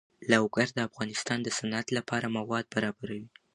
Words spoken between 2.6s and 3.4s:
برابروي.